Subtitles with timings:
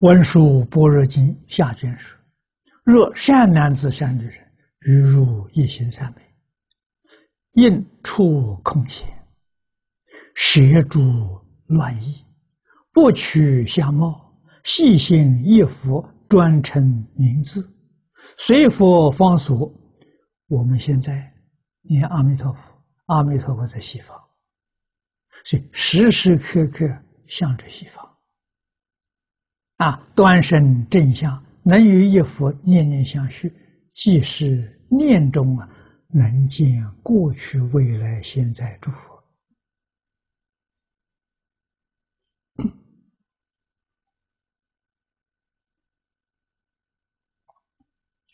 [0.00, 2.18] 文殊般若经下卷说：
[2.84, 6.22] 若善男子、善女人，于入一心三昧，
[7.52, 9.06] 应处空闲，
[10.34, 11.00] 摄诸
[11.66, 12.24] 乱意，
[12.92, 14.34] 不取相貌，
[14.64, 16.82] 细心一佛，专称
[17.14, 17.70] 名字，
[18.38, 19.70] 随佛方所。
[20.46, 21.30] 我们现在
[21.82, 22.72] 念阿弥陀佛，
[23.06, 24.18] 阿弥陀佛在西方，
[25.44, 26.88] 所以时时刻刻
[27.28, 28.09] 向着西方。
[29.80, 33.50] 啊，端身正相，能与一佛念念相续，
[33.94, 35.66] 即是念中啊，
[36.08, 39.18] 能见过去、未来、现在诸佛。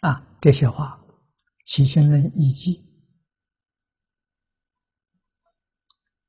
[0.00, 0.98] 啊，这些话，
[1.66, 2.82] 起先人一记。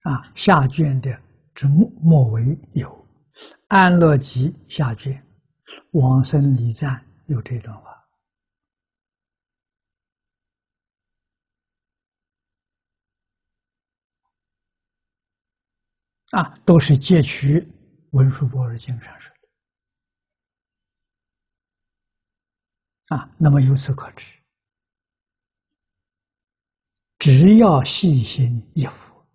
[0.01, 1.17] 啊，下卷的
[1.53, 3.04] 之末末尾有。
[3.67, 5.25] 安乐集下卷，
[5.91, 7.91] 往生礼赞有这段话
[16.31, 17.65] 啊，都是借取
[18.11, 19.33] 文殊波若经上说
[23.07, 23.29] 的啊。
[23.37, 24.25] 那么由此可知，
[27.19, 29.25] 只要细心一佛，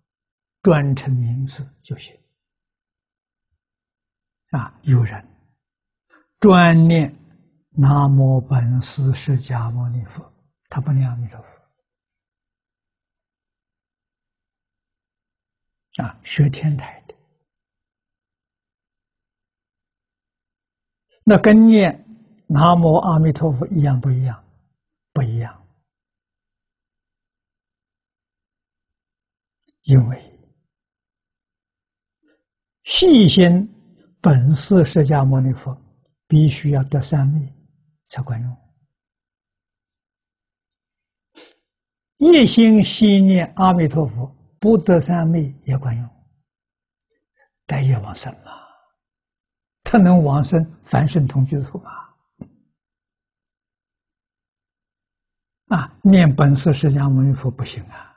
[0.61, 2.20] 专称名字就行。
[4.51, 5.25] 啊，有人
[6.39, 7.13] 专念
[7.69, 10.21] 南无本师释迦牟尼佛，
[10.69, 11.57] 他不念阿弥陀佛。
[16.03, 17.15] 啊，学天台的，
[21.23, 22.05] 那跟念
[22.47, 24.43] 南无阿弥陀佛一样不一样？
[25.13, 25.65] 不一样，
[29.83, 30.39] 因为
[32.83, 33.77] 细心。
[34.21, 35.75] 本寺释迦牟尼佛
[36.27, 37.51] 必须要得三昧
[38.07, 38.57] 才管用，
[42.17, 46.07] 一心心念阿弥陀佛不得三昧也管用，
[47.65, 48.51] 待业往生嘛，
[49.83, 51.91] 他能往生凡圣同居土吗？
[55.69, 58.13] 啊，念本师释迦牟尼佛不行啊，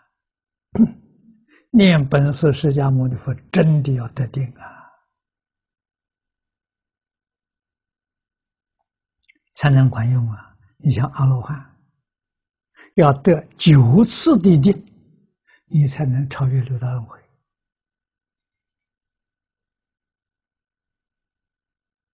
[1.72, 4.73] 念本师释迦牟尼佛真的要得定啊。
[9.54, 10.54] 才能管用啊！
[10.76, 11.74] 你像阿罗汉，
[12.96, 14.86] 要得九次的定，
[15.66, 17.18] 你才能超越六道轮回。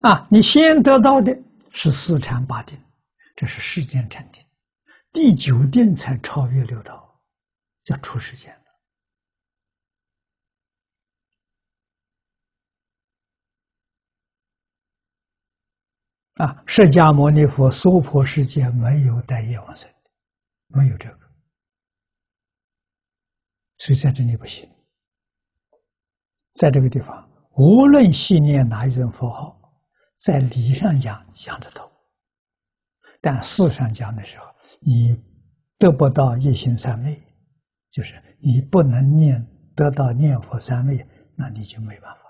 [0.01, 1.37] 啊，你先得到的
[1.73, 2.79] 是四禅八定，
[3.35, 4.45] 这是世间禅定，
[5.13, 7.21] 第九定才超越六道，
[7.85, 8.55] 叫出世间。
[16.41, 20.11] 啊，释迦牟尼佛娑婆世界没有带业往生的，
[20.69, 21.19] 没有这个，
[23.77, 24.67] 所以在这里不行。
[26.55, 29.55] 在这个地方，无论信念哪一种佛号，
[30.17, 31.87] 在理上讲讲得通，
[33.21, 34.47] 但事上讲的时候，
[34.81, 35.23] 你
[35.79, 37.23] 得不到一心三昧，
[37.91, 39.47] 就是你不能念
[39.77, 41.07] 得到念佛三昧，
[41.37, 42.30] 那你就没办法。